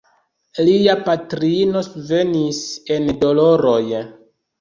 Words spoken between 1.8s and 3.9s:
svenis en doloroj.